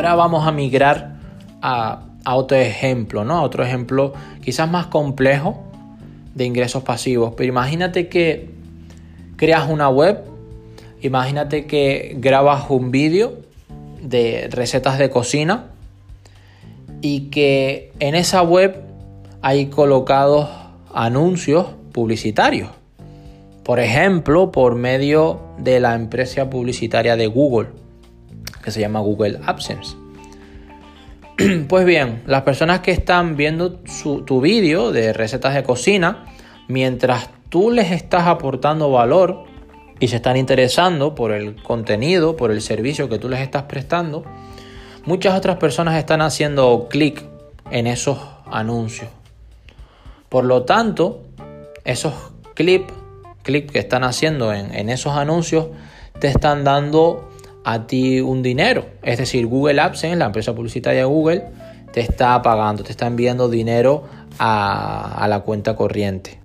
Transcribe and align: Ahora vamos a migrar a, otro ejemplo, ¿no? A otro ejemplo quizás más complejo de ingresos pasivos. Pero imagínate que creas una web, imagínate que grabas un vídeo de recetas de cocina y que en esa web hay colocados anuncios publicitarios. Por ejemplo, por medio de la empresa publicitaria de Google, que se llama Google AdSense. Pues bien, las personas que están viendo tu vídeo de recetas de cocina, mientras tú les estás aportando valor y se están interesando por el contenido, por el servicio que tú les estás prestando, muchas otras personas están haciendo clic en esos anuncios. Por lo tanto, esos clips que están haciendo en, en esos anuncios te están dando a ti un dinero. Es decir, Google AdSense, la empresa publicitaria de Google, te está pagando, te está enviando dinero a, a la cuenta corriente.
Ahora 0.00 0.14
vamos 0.14 0.46
a 0.48 0.50
migrar 0.50 1.18
a, 1.60 2.06
otro 2.24 2.56
ejemplo, 2.56 3.22
¿no? 3.22 3.36
A 3.36 3.42
otro 3.42 3.62
ejemplo 3.62 4.14
quizás 4.42 4.66
más 4.70 4.86
complejo 4.86 5.62
de 6.34 6.46
ingresos 6.46 6.82
pasivos. 6.82 7.34
Pero 7.36 7.50
imagínate 7.50 8.08
que 8.08 8.48
creas 9.36 9.68
una 9.68 9.90
web, 9.90 10.24
imagínate 11.02 11.66
que 11.66 12.16
grabas 12.16 12.70
un 12.70 12.90
vídeo 12.90 13.40
de 14.00 14.48
recetas 14.50 14.96
de 14.96 15.10
cocina 15.10 15.66
y 17.02 17.28
que 17.28 17.92
en 18.00 18.14
esa 18.14 18.40
web 18.40 18.80
hay 19.42 19.66
colocados 19.66 20.48
anuncios 20.94 21.66
publicitarios. 21.92 22.70
Por 23.64 23.78
ejemplo, 23.80 24.50
por 24.50 24.76
medio 24.76 25.40
de 25.58 25.78
la 25.78 25.94
empresa 25.94 26.48
publicitaria 26.48 27.16
de 27.16 27.26
Google, 27.26 27.68
que 28.62 28.70
se 28.70 28.80
llama 28.80 29.00
Google 29.00 29.40
AdSense. 29.44 29.96
Pues 31.68 31.86
bien, 31.86 32.22
las 32.26 32.42
personas 32.42 32.80
que 32.80 32.90
están 32.90 33.36
viendo 33.36 33.80
tu 34.26 34.40
vídeo 34.40 34.92
de 34.92 35.12
recetas 35.12 35.54
de 35.54 35.62
cocina, 35.62 36.26
mientras 36.68 37.30
tú 37.48 37.70
les 37.70 37.92
estás 37.92 38.26
aportando 38.26 38.90
valor 38.90 39.44
y 40.00 40.08
se 40.08 40.16
están 40.16 40.36
interesando 40.36 41.14
por 41.14 41.32
el 41.32 41.62
contenido, 41.62 42.36
por 42.36 42.50
el 42.50 42.60
servicio 42.60 43.08
que 43.08 43.18
tú 43.18 43.28
les 43.28 43.40
estás 43.40 43.64
prestando, 43.64 44.24
muchas 45.04 45.36
otras 45.36 45.56
personas 45.56 45.96
están 45.96 46.20
haciendo 46.20 46.88
clic 46.90 47.24
en 47.70 47.86
esos 47.86 48.18
anuncios. 48.50 49.08
Por 50.28 50.44
lo 50.44 50.64
tanto, 50.64 51.22
esos 51.84 52.14
clips 52.54 52.92
que 53.42 53.78
están 53.78 54.04
haciendo 54.04 54.52
en, 54.52 54.74
en 54.74 54.90
esos 54.90 55.16
anuncios 55.16 55.68
te 56.18 56.28
están 56.28 56.64
dando 56.64 57.30
a 57.64 57.86
ti 57.86 58.20
un 58.20 58.42
dinero. 58.42 58.86
Es 59.02 59.18
decir, 59.18 59.46
Google 59.46 59.80
AdSense, 59.80 60.16
la 60.16 60.26
empresa 60.26 60.54
publicitaria 60.54 61.00
de 61.00 61.06
Google, 61.06 61.44
te 61.92 62.00
está 62.00 62.40
pagando, 62.42 62.82
te 62.82 62.90
está 62.90 63.06
enviando 63.06 63.48
dinero 63.48 64.04
a, 64.38 65.22
a 65.22 65.28
la 65.28 65.40
cuenta 65.40 65.76
corriente. 65.76 66.39